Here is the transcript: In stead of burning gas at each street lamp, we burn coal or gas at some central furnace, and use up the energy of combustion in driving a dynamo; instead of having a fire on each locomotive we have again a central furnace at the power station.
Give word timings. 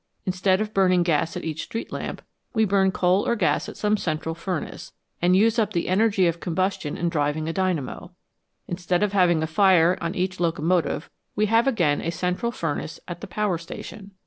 In 0.25 0.33
stead 0.33 0.61
of 0.61 0.73
burning 0.73 1.03
gas 1.03 1.37
at 1.37 1.43
each 1.45 1.61
street 1.61 1.91
lamp, 1.91 2.23
we 2.55 2.65
burn 2.65 2.91
coal 2.91 3.23
or 3.27 3.35
gas 3.35 3.69
at 3.69 3.77
some 3.77 3.97
central 3.97 4.33
furnace, 4.33 4.93
and 5.21 5.35
use 5.37 5.59
up 5.59 5.73
the 5.73 5.87
energy 5.87 6.25
of 6.25 6.39
combustion 6.39 6.97
in 6.97 7.07
driving 7.07 7.47
a 7.47 7.53
dynamo; 7.53 8.09
instead 8.67 9.03
of 9.03 9.13
having 9.13 9.43
a 9.43 9.45
fire 9.45 9.99
on 10.01 10.15
each 10.15 10.39
locomotive 10.39 11.11
we 11.35 11.45
have 11.45 11.67
again 11.67 12.01
a 12.01 12.09
central 12.09 12.51
furnace 12.51 12.99
at 13.07 13.21
the 13.21 13.27
power 13.27 13.59
station. 13.59 14.09